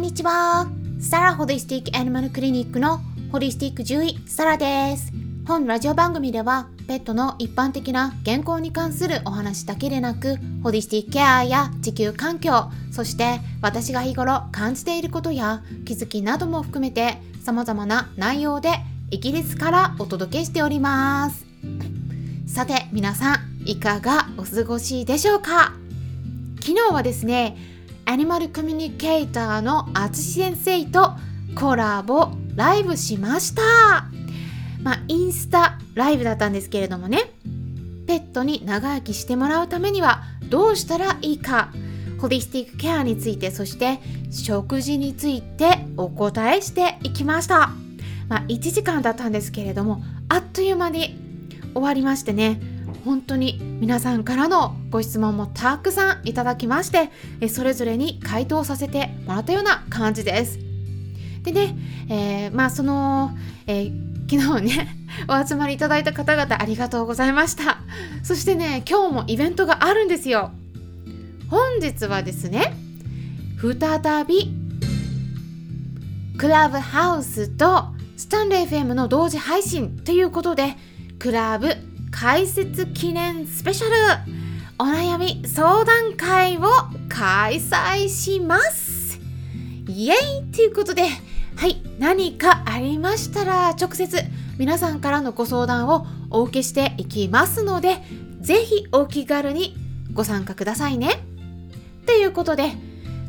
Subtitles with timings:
[0.00, 0.66] んにちは。
[0.98, 5.12] サラホリスティックアニマルクリニックのホリスティック獣医、サラです。
[5.46, 18.70] 本ラジオ番組では、ペットの一般的な健康に関するお話だけでなく、ホリスティックケアや地球環境、そして私が日頃感じていることや気づきなども含めて様々な内容で
[19.10, 21.44] イギリスからお届けしております。
[22.46, 25.74] さて皆さん、いかがお過ごしでしょうか？
[26.62, 27.58] 昨日はですね、
[28.04, 31.12] アニマルコミュニケーターのあつし先生と
[31.54, 33.62] コラボライブしました。
[34.82, 37.32] まあインスタライブだったんですけれどもね。
[38.06, 41.70] ペットに長生きしてもらうためにはどうしたらいいか。
[42.20, 47.70] ホリスティックケアについてそして食事についてお答えしていきました。
[48.28, 51.18] まあ1時間だったんですけれどもあっという間に
[51.72, 52.60] 終わりましてね。
[53.04, 57.10] 本当に皆さんからのご質問もたくさんいただきまして
[57.48, 60.58] それぞれに回答させてもらったような感じです。
[61.42, 61.76] でね、
[62.08, 63.30] えー、まあその、
[63.66, 67.78] えー昨日ね お集まりいただいた方々ありがとうございました。
[68.22, 70.52] そしてね今日もイベントがあるんですよ。
[71.48, 72.72] 本日はですね
[73.60, 74.54] 再び
[76.38, 80.76] クラブハウスとスタンレー FM の同時配信ということで
[81.18, 81.74] クラブ
[82.10, 83.94] 解説記念スペシャル。
[84.78, 86.62] お悩み相談会を
[87.08, 89.20] 開催します。
[89.86, 91.02] イエイということで
[91.56, 94.16] はい何かありましたら直接
[94.58, 97.98] 皆さんからのご相談をお受けしていきますので
[98.40, 99.76] ぜひお気軽に
[100.12, 101.22] ご参加くださいね。
[102.06, 102.72] ということで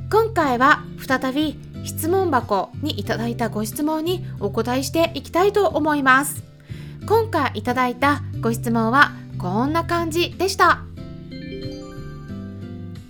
[0.09, 6.43] 今回は再び質問箱にいただいたご質問にお答えしていきたいと思います。
[7.05, 10.81] 今回いただいたご質問はこんな感じでした。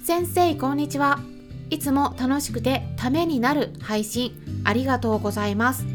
[0.03, 1.21] 先生こんにちは。
[1.69, 4.33] いつも楽しくてためになる配信
[4.65, 5.85] ありがとうございます。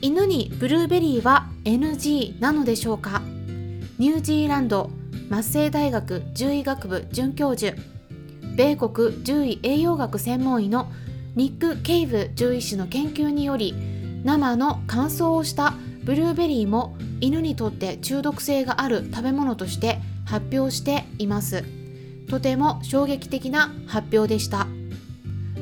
[0.00, 3.20] 犬にブルーベリーは NG なのでしょうか？
[3.98, 4.88] ニュージーランド
[5.28, 7.76] マッセイ大学獣医学部准教授。
[8.56, 10.90] 米国獣医栄養学専門医の
[11.36, 13.74] ニック・ケイブ獣医師の研究により
[14.24, 15.74] 生の乾燥をした
[16.04, 21.64] ブルーベリーも犬にとって中毒性がある食べ物として発表しています。
[22.28, 24.66] とても衝撃的な発表でした。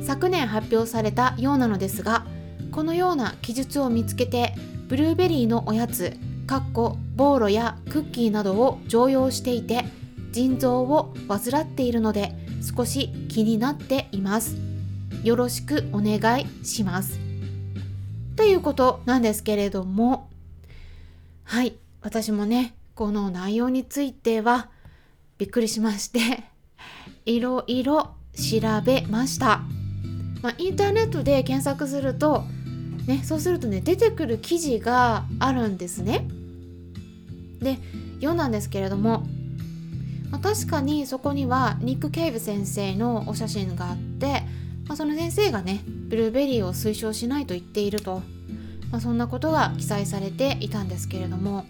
[0.03, 2.25] 昨年発表されたようなのですが
[2.73, 4.55] このような記述を見つけて
[4.89, 6.17] ブルーベリーのおやつ
[6.47, 9.85] かっこボーロやクッキーなどを常用していて
[10.33, 12.35] 腎臓を患っているので
[12.77, 14.57] 少し気になっています。
[15.23, 17.21] よろしくお願いします。
[18.37, 20.30] ということなんですけれども
[21.51, 21.75] はい。
[22.01, 24.71] 私もねこの内容については
[25.37, 26.45] びっくりしまして
[27.27, 29.65] いろいろ調べました、
[30.43, 32.45] まあ、インターネットで検索すると
[33.09, 36.29] ねそうするとね出てくる記事があるんですね。
[37.61, 37.81] で
[38.19, 39.27] 読んだんですけれども、
[40.31, 44.45] まあ、確かにそこにはニック・ケイブ先生のお写真があって、
[44.87, 48.23] まあ、その先生がねブルーベリーを推奨しないと言っていると。
[48.91, 51.65] まあ、そんなことが記載されていたんですけれども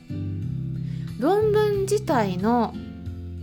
[1.18, 2.74] 論文自体の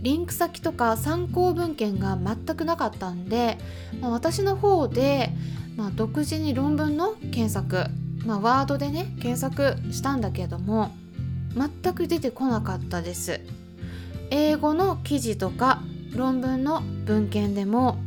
[0.02, 3.58] リンク先とか参考文献が全くなかったんで、
[4.00, 5.30] まあ、私の方で、
[5.76, 7.86] まあ、独自に論文の検索、
[8.24, 10.92] まあ、ワードでね検索したんだけども
[11.56, 13.40] 全く出てこなかったです。
[14.30, 15.80] 英語の記事とか
[16.14, 17.98] 論文の文献でも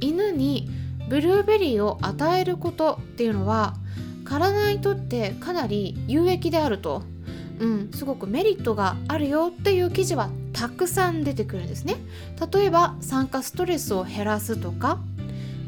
[0.00, 0.68] 犬に
[1.08, 3.74] ブルーベリーを与えることっていうのは
[4.24, 7.02] 体にとってかなり有益であると、
[7.58, 11.96] うん、すごくメリットがあるよっていう記事はたくさん出てくるんですね
[12.52, 14.98] 例えば酸化ストレスを減らすとか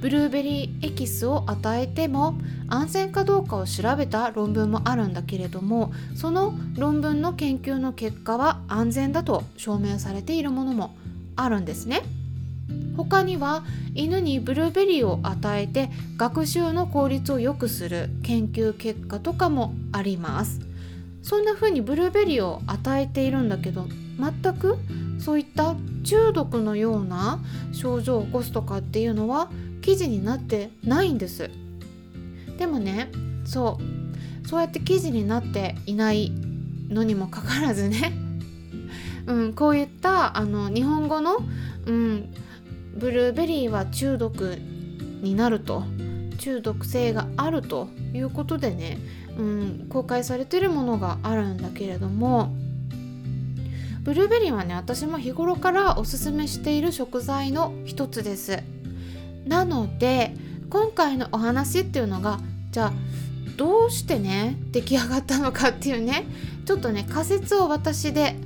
[0.00, 2.34] ブルーベリーエキスを与えても
[2.68, 10.94] 安全かどうかを調べた論文もあるんだけれどもその論文の研究の結果は安全だと証明されているものも
[11.34, 12.02] あるんですね。
[12.96, 13.64] 他には
[13.94, 20.60] 犬にブルーベリーを与えて学習の効率を良くする研究結果とかもあります。
[21.22, 24.78] そんな風にブルーベリーを与えているんだけど全く
[25.18, 25.74] そういった
[26.04, 27.40] 中毒のような
[27.72, 29.50] 症状を起こすとかっていうのは
[29.82, 31.50] 記事になってないんです。
[32.58, 33.10] でもね
[33.44, 34.48] そう。
[34.48, 36.30] そうやって記事になっていない
[36.88, 38.12] のにもかかわらずね。
[39.26, 41.38] うん、こういったあの日本語の、
[41.86, 42.32] うん、
[42.96, 44.56] ブルーベリーは中毒
[45.22, 45.84] になると
[46.38, 48.98] 中毒性があるということでね、
[49.38, 52.54] うん、公開されてるものがあるんだけれども
[54.02, 58.62] ブルーベリーはね私も日頃からおすすめしている食材の一つです。
[59.46, 60.32] なので
[60.70, 62.38] 今回のお話っていうのが
[62.70, 62.92] じゃあ
[63.56, 66.24] どうしてね出来上がったのかっていうね
[66.66, 68.36] ちょっとね仮説を私で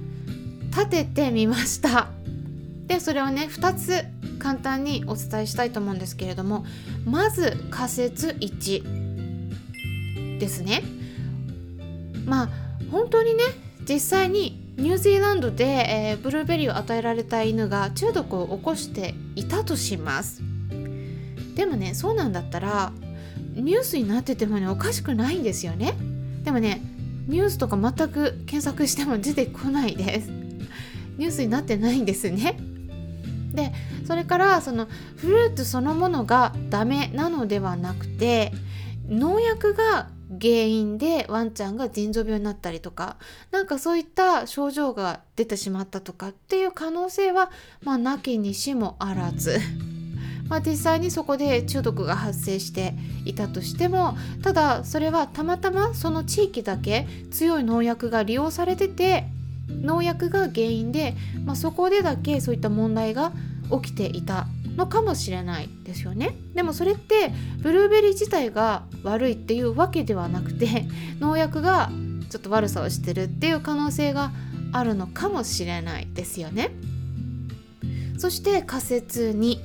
[0.71, 2.09] 立ててみました。
[2.91, 4.05] でそれをね2つ
[4.41, 6.67] 簡単にお伝えしたいと思うんですけれども
[7.05, 10.83] まず仮説1ですね。
[12.27, 12.49] まあ
[12.91, 13.45] 本当にね
[13.89, 20.43] 実際にニュージーランドで、えー、ブルーベリーを与えられた犬が中毒を起こしていたとします。
[21.55, 22.91] でもねそうなんだったら
[23.55, 25.95] ニュースになっててもねおかしくないんですよね。
[26.43, 26.81] でもね
[27.29, 30.29] ニュースとか全く検索しても出てこないです。
[31.19, 32.57] ニュースになってないんですね。
[33.53, 33.73] で
[34.07, 38.53] それからそのフルーツそのものがダメなのではなくて
[39.09, 40.09] 農薬が
[40.41, 43.17] 原因でワンちゃんが腎臓病になったりとか
[43.51, 47.51] なんかそういった症状が出てしまったとかっていう可能性は
[47.83, 49.59] まあなきにしもあらず。
[50.49, 52.95] まあ、実際にそこで中毒が発生して
[53.25, 59.27] いたとしてもただそれはたまたまその地域だけ強い農薬が利用されてて
[59.83, 61.15] 農薬が原因で、
[61.45, 63.33] まあ、そこでだけそういった問題が
[63.71, 64.47] 起きていた
[64.77, 66.37] のかもしれないですよね。
[66.55, 70.87] でもそれってブルーベリー自体が悪いっていうわけではなくて
[71.21, 71.91] 農薬が
[72.29, 74.33] ちょっと悪さをしてるっていう可能性が
[74.73, 76.71] あるのかもしれないですよね。
[78.19, 79.59] そして仮説2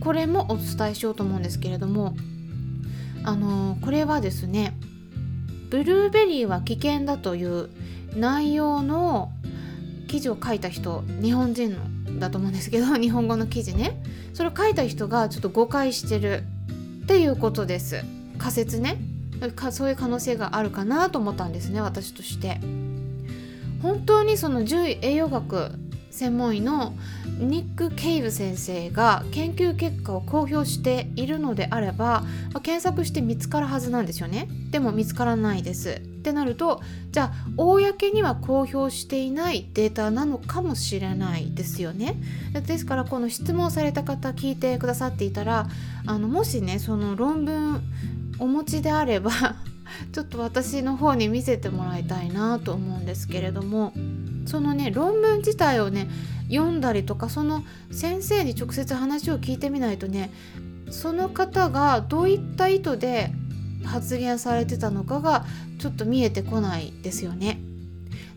[0.00, 2.16] これもお伝えしようと思うんですけれども
[3.24, 4.74] あのこれはですね
[5.70, 7.70] ブルーベリーは危険だという
[8.16, 9.30] 内容の
[10.08, 14.02] 記事を書いた人日本人のだと思うんですけど日本語の記事ね。
[14.34, 16.42] それを書いた人がちょっと誤解してる
[17.04, 18.04] っていうことです。
[18.38, 18.98] 仮説ね。
[19.70, 22.60] そういう可能性があるかなと思ったんですね私として。
[23.80, 25.72] 本当にその獣医栄養学
[26.10, 26.94] 専門医の
[27.38, 32.24] ニック・ケイブ先生が研究結果を公表しているのであれば、
[32.62, 34.48] 検索して見つかるはずなんですよね。
[34.70, 35.90] でも見つからないです。
[35.90, 42.16] ってなるとじゃあ公には公表していないデータなのかもしれないですよね。
[42.66, 45.68] ですからこの質問された方聞いてくださっていたら
[46.06, 47.82] あのもしねその論文
[48.38, 49.30] お持ちであれば
[50.12, 53.92] ちょっと私の方に見せてもらいたいなと思うんですけれども
[54.46, 56.08] そのね論文自体をね
[56.48, 60.30] 読んだりとかその先生に直接話を聞いてみないとね
[60.90, 63.32] その方がどういった意図で
[63.84, 65.44] 発言されてたのかが
[65.78, 67.60] ちょっと見えてこないですよね。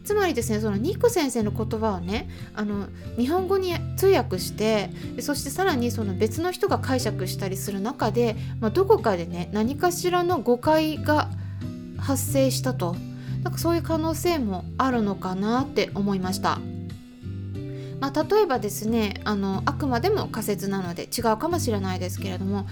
[0.04, 2.88] つまりですねそのニック先生の言葉をねあの
[3.18, 4.90] 日本語に通訳して
[5.22, 11.30] そしてさらにその別の人が解釈したりする中で、まあ、どこかでね何かしらの誤解が
[11.98, 12.98] 発生したと
[13.44, 16.60] なんかそういう可能性もあるのかなって思いました。
[18.04, 22.68] まあ、例えばですねあのあくまでも仮説なので違うかもしれないですけれども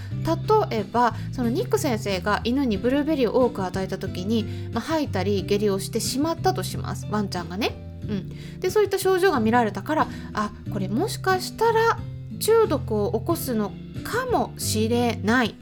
[0.70, 4.44] 例えばそのニック先生が犬にブルーベリーを多く与えた時に、
[4.74, 7.72] まあ、吐いたり下痢をしてしまったとしますワンちゃんがね。
[8.02, 11.98] うん、でそういった症状が見られたからあこれもしかしたら
[12.40, 13.72] 中毒を起こすの
[14.04, 15.56] かもしれない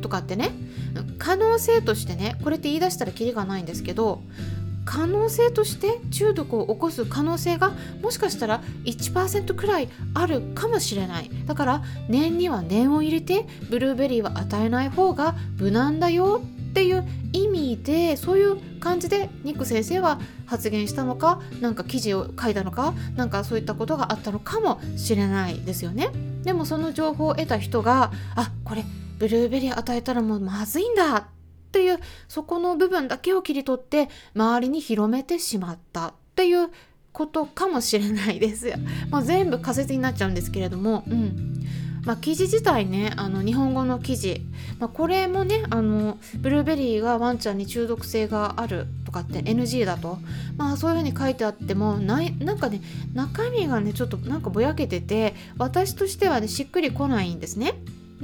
[0.00, 0.50] とかってね
[1.18, 4.22] 可能性としてねこれって言い出したらキリがないんですけど
[4.84, 7.72] 可能性として中毒を起こす可能性が
[8.02, 11.30] もしかしたら1%くらいあるかもしれない。
[11.46, 26.10] だから念には念を入れてブルーベリーは与えない方が無難だよっていう意味でそういう感じでニック先生は発言したのか何か記事を書いたのか何かそういったことがあったのかもしれないですよね。
[26.42, 28.84] でもその情報を得た人があこれ
[29.18, 31.28] ブルーベリー与えたらもうまずいんだ
[31.74, 36.70] っていうそこの部分だけを切り取って周りに広めてしまったっていう
[37.12, 38.76] ことかもしれないですよ。
[39.10, 41.66] もう全部仮説になっちゃうんですけれども、うん
[42.04, 44.42] まあ、記事自体ねあの日本語の記事、
[44.78, 50.18] まあ、これもねあのブルーベリーがワンちゃんに中毒性があるとかって NG だと、
[50.56, 52.82] まあ、そういうふうに書いてあってもないなんかね
[53.14, 57.74] 中身がねちょっとなんかぼやけてて私としてはねしっくりこないんですね。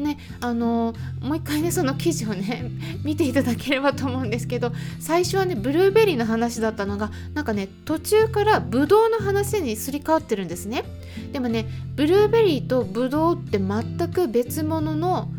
[0.00, 2.70] ねあのもう一回ねその記事をね
[3.04, 10.84] 見ていただければと思うんですけど最初はねブルーベリーの話だったのがなんかね途中からブドウの話にすり替わってるんですね。
[11.32, 11.66] でもね
[11.96, 15.30] ブルーベリーとブドウって全く別物の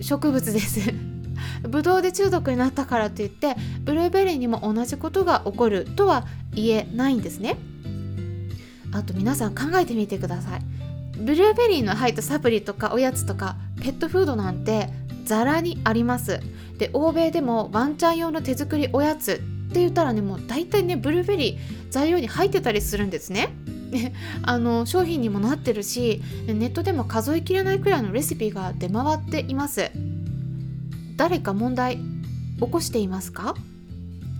[0.00, 0.80] 植物です。
[1.68, 7.56] ブドウで中毒になったからといってブルーベリーにも同じことが起こるとは言えないんですね。
[8.92, 10.71] あと皆さん考えてみてください。
[11.22, 14.88] ブルーベリーの入ったサプリとかおやつとかペットフードなんて
[15.24, 16.40] ザラにあります。
[16.78, 19.36] で欧米でもワンちゃん用の手作りおやつっ
[19.72, 21.58] て言ったらねもう大体ねブルーベリー
[21.90, 23.50] 材料に入ってたりするんですね。
[23.90, 29.90] ね、 あの商品にもなってるしネットでも数えきれないくらいのレシピが出回っています。
[31.16, 31.98] 誰か問題
[32.58, 33.54] 起こしていますか？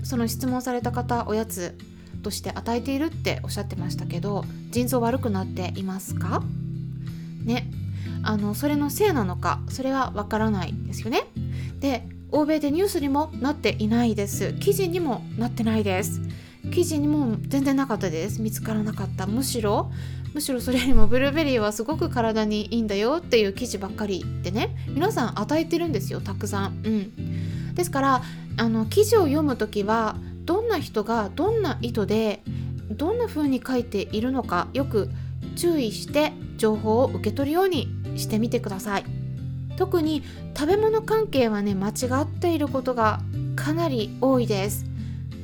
[0.02, 1.76] その質問された方おやつ
[2.22, 6.42] として与えているっておっしゃってましたけど腎臓悪くなっていますか？
[7.44, 7.70] ね。
[8.24, 11.26] あのそれのせいなのかそれはわからないですよね。
[11.80, 14.54] で欧米でニュースにもなっていないです。
[14.54, 16.20] 記事にもなってないです。
[16.72, 18.40] 記事にも全然なかったです。
[18.40, 19.26] 見つからなかった。
[19.26, 19.90] むしろ
[20.32, 24.76] むしろそれよりもブルーベリーはすごく体にいいんだよっていう記事ばっかりでね。
[24.88, 26.82] 皆さん与えてるんですよたくさん。
[26.84, 27.74] うん。
[27.74, 28.22] ですから
[28.56, 32.42] あの記事を読む時はどんな人がどんな意図で
[32.90, 35.10] どんな風に書いているのかよく
[35.54, 39.04] 注意して情報を受け取るようにしてみてください。
[39.76, 40.22] 特に
[40.56, 41.92] 食べ物関係はね間違
[42.22, 43.20] っていることが
[43.56, 44.86] かなり多いです。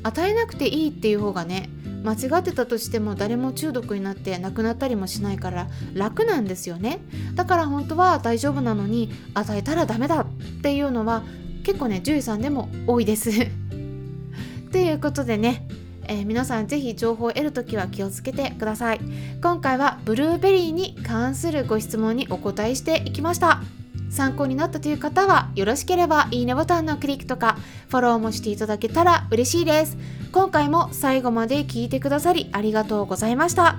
[0.02, 1.70] 与えなくていいっていう方がね
[2.04, 7.00] 間違ってたとしても誰も中毒になって亡くなったりもしないから楽なんですよね。
[7.34, 10.26] だから本当は大丈夫なのに与えたらダメだっ
[10.62, 11.22] ていうのは
[11.64, 13.30] 結構ね獣医さんでも多いです。
[14.70, 15.66] ということでね
[16.08, 19.00] えー、皆さんぜひ情報を得るときは気をつけてください。
[19.42, 23.62] 今回はブルーベリーに関するご質問にお答えしていきました。
[24.10, 29.96] 参考になったという方はよろしければいいねボタンのクリックとかフォローもしていただけたら嬉しいです。
[30.32, 33.76] 今回も最後まで聞いてくださりありがとうございました。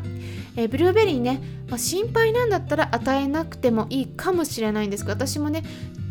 [0.55, 5.63] えブルーベリーね、まあ、心配なんだったら与えなくてもいいかもしれないんですが私もね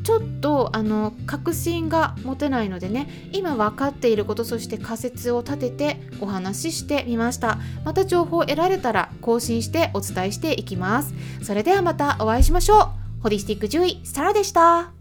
[0.08, 7.58] ちょっとあの確信が持てないのでね今分かっていることそして仮説を立ててお話ししてみました。
[7.84, 11.12] また情報を得られたら更新してお伝えしていきます。
[11.42, 13.22] それではまたお会いしましょう。
[13.22, 14.97] ホリスティック獣医サラでした。